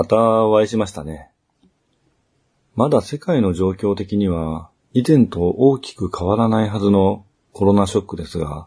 [0.00, 1.30] またお会いしましたね。
[2.74, 8.66] まだ世界の状況的には以前と大きく変わらないはずのコロナショックですが、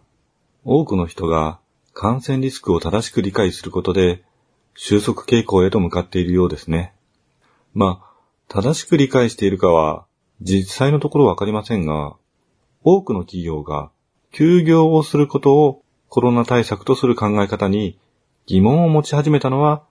[0.64, 1.60] 多くの人が
[1.96, 4.22] 感染リスクを正しく理解することで
[4.76, 6.94] 収束傾向へと向かっているようですね。
[7.74, 8.14] まあ、
[8.48, 10.06] 正しく理解しているかは
[10.40, 12.16] 実際のところわかりませんが、
[12.84, 13.90] 多くの企業が
[14.32, 17.98] 休業をすることをコロナ対策とする考え方に
[18.46, 19.82] 疑問を持ち始めたのは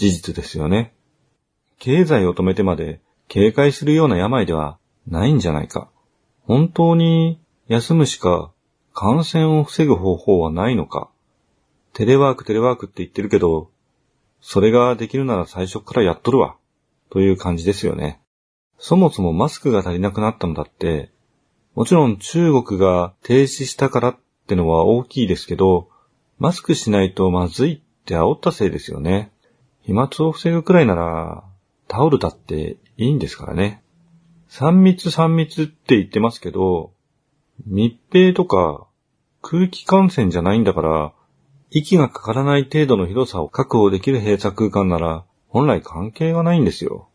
[0.00, 0.94] 事実ですよね。
[1.78, 5.90] 経済を止めてまで警戒するような病ではないんじゃないか。
[6.46, 8.50] 本当に休むしか
[8.94, 11.10] 感染を防ぐ方法はないのか。
[11.92, 13.70] テレワークテレワークって言ってるけど、
[14.40, 16.56] それができるなら最初からやっとるわ。
[17.10, 18.22] という感じですよね。
[18.78, 21.10] そもそもマスクが足りなくなったのだって、
[21.74, 25.90] もちろん中国が停止したからってのは大きいですけど、
[26.38, 29.30] マスクしないとまずいって煽ったせいですよね。
[29.90, 31.42] 飛沫を防ぐくらいなら、
[31.88, 33.82] タオルだっていいんですからね。
[34.46, 36.92] 三密三密って言ってますけど、
[37.66, 38.86] 密閉とか
[39.42, 41.12] 空気感染じゃないんだから、
[41.70, 47.08] 息がかからない程度の広さを確保できる閉鎖空間なら、本来関係がないんですよ。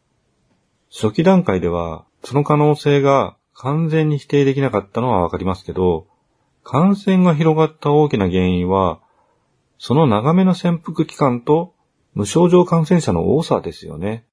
[0.91, 6.07] 初期段階では、その可能性が完全に否定できなかったのはわかりますけど、
[6.65, 8.99] 感染が広がった大きな原因は、
[9.77, 11.74] その長めの潜伏期間と
[12.15, 14.25] 無症状感染者の多さですよね。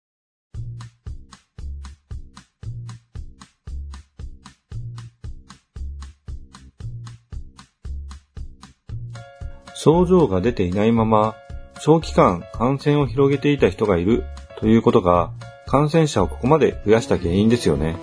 [9.75, 11.35] 症状が出ていないまま
[11.81, 14.23] 長期間感染を広げていた人がいる
[14.61, 15.33] ということが
[15.67, 17.97] 感染者をここまで増やした原因ですよね。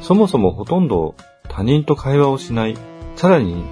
[0.00, 2.76] そもそもほとんど他人と会話をしない、
[3.14, 3.62] さらに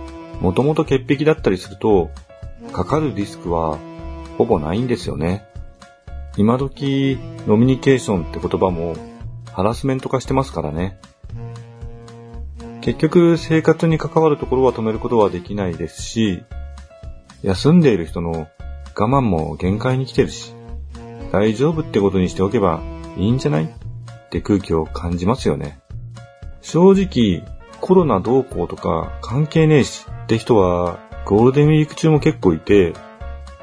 [0.41, 2.11] もともと潔癖だったりすると、
[2.73, 3.79] かかるリスクは
[4.39, 5.45] ほぼないんですよね。
[6.37, 8.95] 今時、ノミニケーションって言葉も
[9.53, 10.99] ハラスメント化してますからね。
[12.81, 16.45] 結局生活に関わるところは止めることはできないですし、
[17.43, 18.47] 休んでいる人の
[18.97, 20.55] 我慢も限界に来てるし、
[21.33, 22.81] 大丈夫ってことにしておけば
[23.17, 23.65] いいんじゃない？
[23.65, 23.69] っ
[24.31, 25.81] て空気を感じますよね。
[26.63, 27.43] 正直、
[27.81, 32.95] コロナどうこうとか関係ねえしって人はゴールデンウィーク中も結構いて、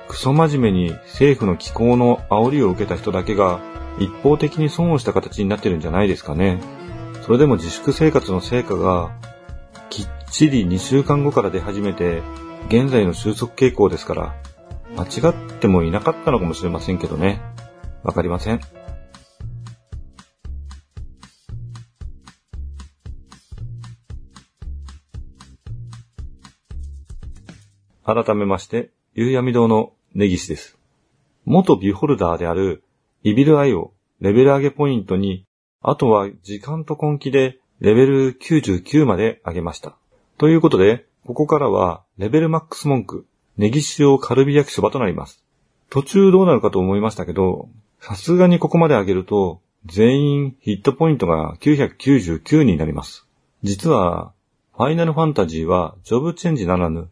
[0.07, 3.59] クソ真面目に政府の気候の煽りを受けた人だけが
[3.99, 6.59] 一方的に損をした形になってるんじゃないですかね。
[7.23, 9.11] それでも自粛生活の成果が
[9.89, 12.21] きっちり2週間後から出始めて
[12.67, 14.35] 現在の収束傾向ですから
[14.95, 17.41] 間違ってもいなかったのかもしれませんけどね。
[18.03, 18.61] わかりません。
[28.05, 30.77] 改めまして、夕闇堂の根岸です。
[31.43, 32.83] 元ビホルダーである
[33.23, 35.43] イビルアイをレベル上げポイントに、
[35.81, 39.97] あとは時間と根気でレベル99まで上げました。
[40.37, 43.25] ということで、ここからはレベルマックス文句、
[43.57, 45.43] ネギ塩カルビ焼きそばとなります。
[45.89, 47.67] 途中どうなるかと思いましたけど、
[47.99, 53.27] さすがにここまで上げると、全員ヒットポイントが999になります。
[53.63, 54.31] 実は、
[54.77, 57.09] ファイナルファンタジーはジョブチェンジならぬ、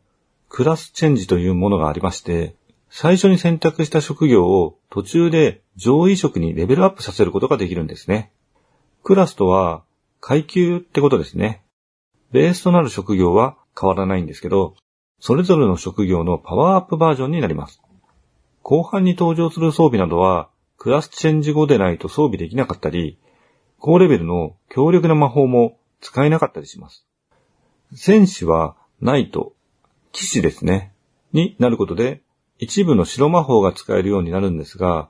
[0.47, 2.55] クラスチェンジというものがありまして、
[2.95, 8.31] 最初に選択した職業を途中で上位職にレベルアップさせることができるんですね。
[9.01, 9.83] クラスとは
[10.21, 11.63] 階級ってことですね。
[12.31, 14.75] ベースとなる職業は変わらないんですけど、
[15.19, 17.81] それぞれの職業のパワーアップバージョンになります。
[18.61, 23.17] 後半に登場する装備などはクラスチェンジ後でないと装備できなかったり、
[23.79, 27.07] 高レベルの強力な魔法も使えなかったりします。
[27.95, 29.55] 戦士はナイト、
[30.11, 30.93] 騎士ですね、
[31.31, 32.21] になることで、
[32.63, 35.09] 一部の白魔法が使えるようになるんですが、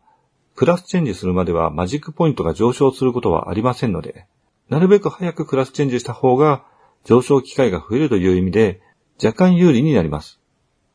[0.56, 4.28] クラスチェンジするまではマジックポイントが上昇することはありませんので、
[4.69, 6.66] なるべく早くクラスチェンジした方が
[7.03, 8.81] 上昇機会が増えるという意味で
[9.24, 10.40] 若干有利になります。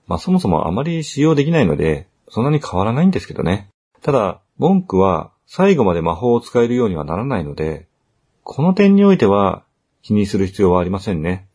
[0.06, 3.68] まあそもそもあまり使用できないので、そんなに変わらないんですけどね。
[4.02, 7.88] ただ、文句は最後まで魔法を使えるようにはならないので、
[8.42, 9.64] この点においては
[10.02, 11.46] 気にする必要はありませんね。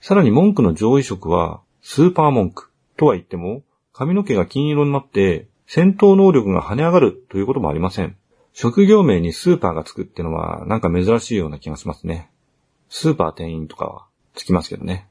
[0.00, 8.16] さらに文句の上位色はスーパー文句とは言っても髪の毛が金色になって戦闘能力が跳ね上がるということもありません。
[8.52, 12.30] 職業名にスーパーがつくってのはなんか珍しいような気がしますね。
[12.88, 15.08] スーパー店員とかはつきますけどね。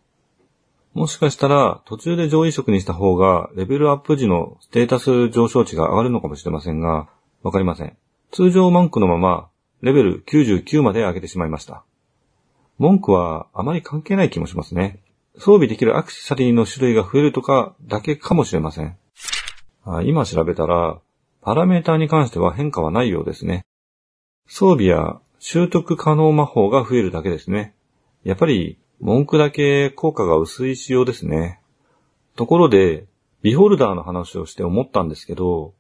[0.93, 7.07] もしかしたら途中で上位色にした方がレベルアップ時のステータス上昇値が上がるのかもしれませんが、
[7.43, 7.97] わかりません。
[8.31, 9.49] 通常文句のまま、
[9.81, 11.83] レベル99まで上げてしまいました。
[12.77, 14.99] 文句はあまり関係ない気もしますね。
[15.37, 18.97] 装備できるアクセサリーの種類が増えるとかだけかもしれません。
[20.03, 20.99] 今調べたら、
[21.41, 23.65] パラメーターに関しては変化はないようですね。
[24.47, 27.73] 装備や習得可能魔法が増えるだけですね。
[28.23, 31.59] やっぱり文句だけ効果が薄い仕様ですね。
[32.35, 33.07] ところで、
[33.41, 35.73] ビホルダーの話をして思ったんですけど、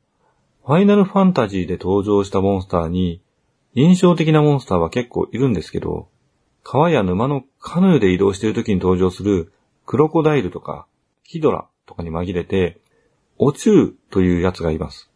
[0.65, 3.21] ファイナルファンタジーで登場したモンスターに、
[3.75, 6.07] 印象的なモンスターは結構いるんですけど、
[6.63, 9.51] 川や沼のカヌーで移動している時に登場する
[9.85, 10.87] クロコダイルとか
[11.23, 12.81] ヒドラとかに紛れて、
[13.37, 15.09] オチューというやつがいます。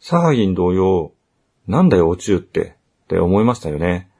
[0.00, 1.12] サハギン同様、
[1.68, 4.10] なんだよオチューってって思いましたよね。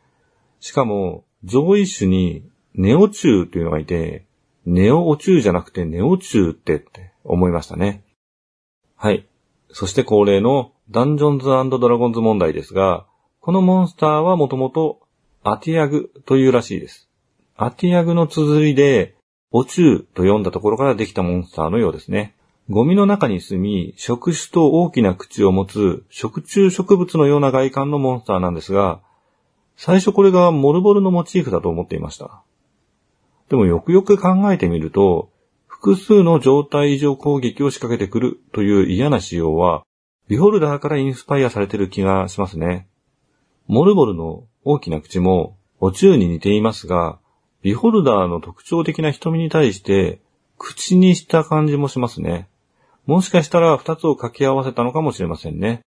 [0.60, 2.44] しかも、上位種に
[2.75, 4.26] ネオチューというのがいて、
[4.66, 8.04] ネオオチューじゃなくてネオチューってって思いましたね。
[8.94, 9.26] はい。
[9.72, 13.06] そして恒例のダンジョンズドラゴンズ問題ですが、
[13.40, 15.00] このモンスターはもともと
[15.42, 17.08] アティアグというらしいです。
[17.56, 19.16] アティアグの綴りで、
[19.50, 22.34] オチューと読んだところからできたモンスターのようですね。
[22.69, 29.00] ゴミの中に住み、触手と大きな口を持つ食虫植物のような外観のモンスターなんですが、
[29.76, 32.42] 最初これがモルボルのモチーフだと思っていました。
[33.48, 35.31] でもよくよく考えてみると、
[35.66, 39.84] 複数の状態異常攻撃を仕掛けてくるという嫌な仕様は、
[40.28, 42.88] ビホルダーからインスパイアされてる気がしますね。
[43.66, 47.18] モルボルの大きな口も、お中に似ていますが、
[47.62, 50.20] ビホルダーの特徴的な瞳に対して、
[50.58, 52.48] 口にした感じもしますね。
[53.06, 55.80] もしかしたら二つを掛け合わせたのかもしれませんね。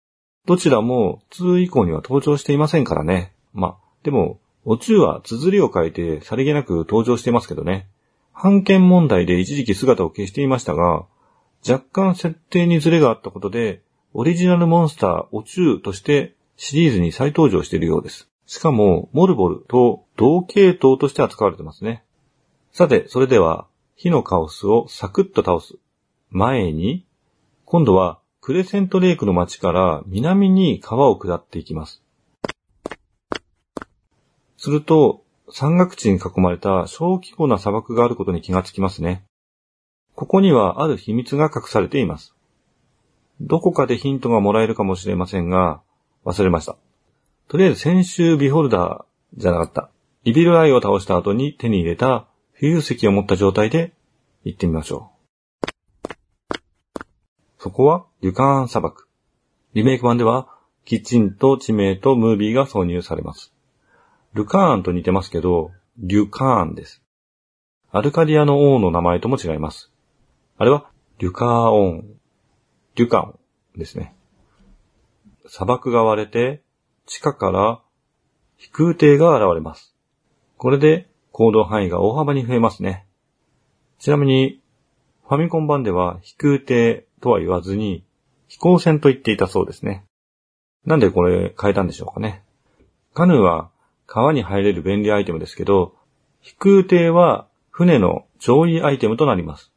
[0.45, 3.33] どちらも2以降には登場していませんからね。
[3.53, 7.87] ま、でも、お中は綴りを書いてさりげなく登場していますけどね。
[8.33, 11.05] 判権問題で一時期姿を消していましたが、
[11.67, 13.81] 若干設定にズレがあったことで、
[14.13, 18.29] オリジナルモンスターお中としてシリーズに再登場しているようです。
[18.45, 22.03] しかも、モルボルと同系統として扱われてますね。
[22.71, 25.77] さて、それでは、火のカオスをサクッと倒す。
[26.29, 27.05] 前に、
[27.65, 32.03] 今度はクレセントレイクの街から南に川を下っていきます。
[34.57, 39.23] すると、山岳地に囲まれた小規模な砂漠があることに気がつきますね。
[40.15, 42.33] ここにはある秘密が隠されています。
[43.39, 45.81] どこかでヒントがもらえるかもしれませんが、
[46.25, 46.77] 忘れました。
[47.47, 49.89] とりあえず先週ビホルダーじゃなかった。
[50.23, 52.27] イビルアイを倒した後に手に入れた
[52.59, 53.93] 浮遊石を持った状態で
[54.43, 55.11] 行ってみましょ
[56.51, 56.57] う。
[57.59, 59.07] そこはリュカーン砂漠。
[59.73, 60.47] リメイク版では
[60.85, 63.53] キッチンと地名とムービーが挿入されます。
[64.33, 67.03] ルカーンと似てますけど、リュカーンです。
[67.91, 69.91] アルカディアの王の名前とも違います。
[70.57, 72.15] あれは、リュカーオン、
[72.95, 73.39] リュカオン
[73.77, 74.15] ですね。
[75.45, 76.62] 砂漠が割れて、
[77.05, 77.81] 地下から
[78.57, 79.95] 飛空艇が現れます。
[80.57, 83.05] これで行動範囲が大幅に増えますね。
[83.99, 84.61] ちなみに、
[85.27, 88.05] ファミコン版では飛空艇とは言わずに、
[88.47, 90.05] 飛行船と言っていたそうですね。
[90.85, 92.43] なんでこれ変えたんでしょうかね。
[93.13, 93.71] カヌーは
[94.05, 95.95] 川に入れる便利アイテムですけど、
[96.41, 99.71] 飛空艇は船の上位アイテムとなります。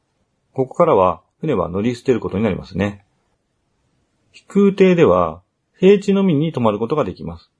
[0.53, 3.05] ここからは船は乗り捨てることになりますね。
[4.33, 5.43] 飛空艇では
[5.79, 7.51] 平地のみに泊まることができます。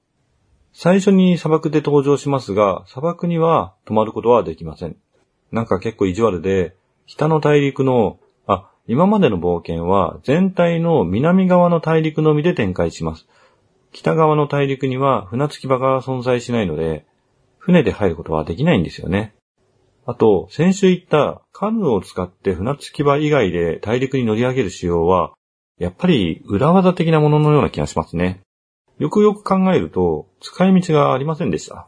[0.73, 4.95] 最初に砂漠で登場しますが、砂漠には泊まることはできません。
[5.51, 6.75] なんか結構意地悪で、
[7.05, 13.27] 北の大陸の、あ、今までの冒険は全体の南側の大陸のみで展開します。
[13.91, 17.05] 北側の大陸には船着き場が存在しないので、
[17.57, 19.35] 船で入ることはできないんですよね。
[20.05, 25.33] あと、先週言ったカヌーを使って船着き場以外で大陸に乗り上げる仕様は、
[25.79, 28.41] やっぱり裏技的なもののような気がしますね。
[28.97, 31.87] よくよく考えると、使い道がありませんでした。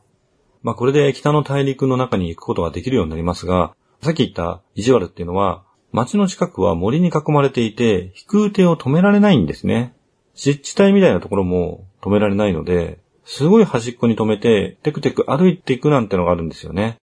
[0.62, 9.96] まあこれで北の大陸の中に行くことができるようになりますが、さっき言った意地悪っていうのは、街の近くは森に囲まれていて、飛空艇を止められないんですね。
[10.36, 16.98] 湿地帯みたいなところも止められないので、すごい端っこに止めて、テクテク歩いていくなんてのがあるんですよね。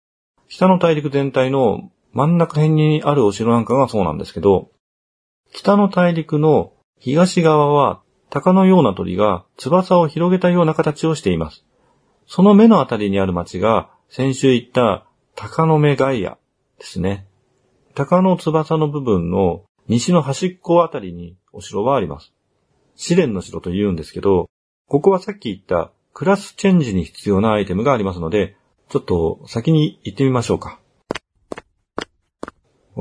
[0.48, 4.70] 北の大陸全体の真ん中辺にあるお城なんかがそうなんですけど、
[5.52, 11.66] 北の大陸の東側は鷹のような鳥が翼を広げたような形をしています。
[12.28, 16.38] その目のあたりにある町が先週言った鷹の目ガイア
[16.80, 17.28] ですね。
[17.94, 22.34] 鷹の翼の部分の西の端っこあたりにお城はあります。
[22.96, 24.50] 試練の城と言うんですけど、
[24.88, 28.56] ここはさっき言ったクラスチェンジに必要なアイテムがありますので、
[28.90, 30.80] ちょっと先に行ってみましょうか。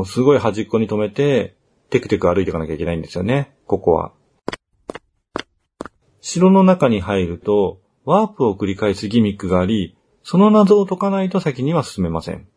[0.05, 1.57] すごい端っこに止めて、
[1.91, 4.13] テクテク歩いていかなきゃいけないんですよね、ここは。
[6.21, 12.49] 城の中に入ると、ワープを繰り返すギミックがあり、その謎を解かないと先には進めません。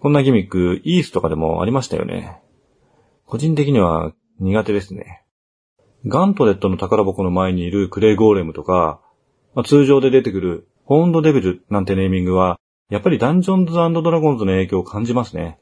[0.00, 2.40] こんなギミック、イースとかでもありましたよね。
[3.24, 5.24] 個人的には苦手ですね。
[6.06, 9.00] ガントレットの宝箱の前にいるクレイゴーレムとか、
[9.54, 12.58] まあ、通常で出てくるホーンドデビルなんてネーミングは、
[12.90, 15.58] やっぱりダンジョンズドラゴンズの影響を感じますね。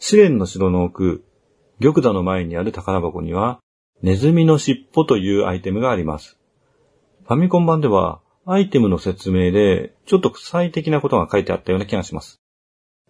[0.00, 1.24] 試練の城の奥、
[1.82, 3.60] 玉座の前にある宝箱には、
[4.02, 6.38] ネズミの尻尾というアイテムがあります。
[7.24, 12.40] ファミコン版では、アイテムの説明で、ちょっと臭い的なことが書いてあったような気がします。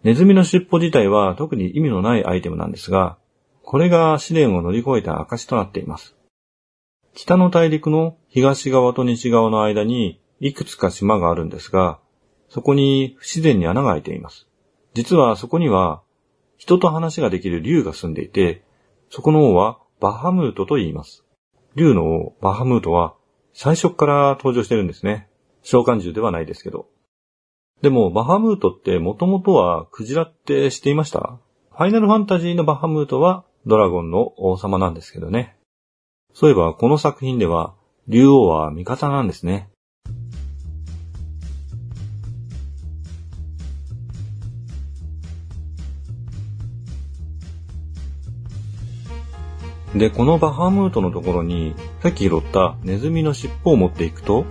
[0.03, 3.17] ネズミの尻尾自体は特に意味のないアイテムなんですが、
[3.63, 6.15] これが試練を乗り越えた証となっています。
[7.15, 11.99] 北の大陸の東側と西側の間にいくつか島があるんですが、
[12.49, 14.47] そこに不自然に穴が開いています。
[14.93, 16.02] 実はそこには
[16.63, 18.63] 人と話ができる竜が住んでいて、
[19.09, 21.25] そこの王はバハムートと言います。
[21.75, 23.15] 竜の王バハムートは
[23.51, 25.27] 最初から登場してるんですね。
[25.61, 26.87] 召喚獣ではないですけど。
[27.81, 31.37] でも、バハムートってもともとはクジラって知っていました？
[31.71, 35.57] ファイナルファンタジーのバハムートはドラゴンの王様なんですけどね。
[36.33, 37.75] そういえばこの作品では、
[38.07, 39.69] 竜王は味方なんですね。
[49.95, 54.45] で、このバハムートのところに、さっき拾ったネズミの尻尾を持っていくと、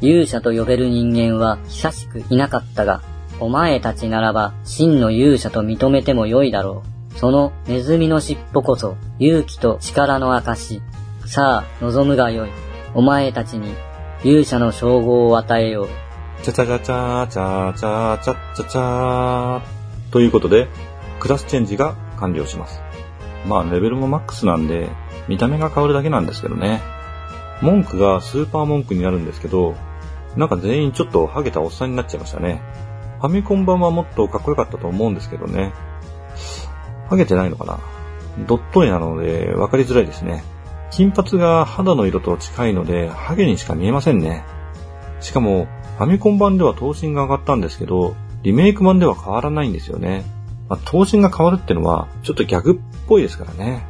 [0.00, 3.02] 勇者と呼べる人間は久しくいなかったが、
[3.38, 6.82] お前たちならば真の勇者と認めてもよいだろ
[7.14, 7.18] う。
[7.18, 10.82] そのネズミの尻尾こそ勇気と力の証。
[11.26, 12.50] さあ、望むがよい。
[12.94, 13.74] お前たちに
[14.24, 15.88] 勇者の称号を与えよう。
[16.42, 19.60] チャチャチャチャチャチャチャチャチャ
[20.10, 20.68] ということで、
[21.20, 22.89] クラスチェンジが完了します。
[23.46, 24.90] まあ、レベルもマックスなんで、
[25.28, 26.80] 見た目が変わるだけなんですけどね。
[27.62, 29.74] 文句がスーパー文句になるんですけど、
[30.36, 32.62] なんか全員ちょっとハゲたおっさんになっちゃいましたね。
[33.20, 35.72] ファミコン版はもっとかっこよかったと思うんですけどね。
[37.08, 37.78] ハゲてないのかな？
[38.46, 40.44] ドット絵なので分かりづらいですね。
[40.90, 44.44] 金髪が肌の色と近いので、ハゲにしか見えませんね。
[45.20, 45.66] しかも、
[45.98, 50.24] ファミコン版では頭身が上がったんですけど、リメイク版では変わらないんですよね。
[50.70, 53.84] まあ、頭身が変わるってのは、ちょっとギャグっぽいですからね。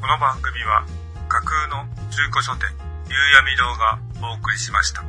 [0.00, 0.86] この番組は、
[1.28, 2.62] 架空の中古書店、
[3.10, 5.04] 夕闇堂がお送りしました。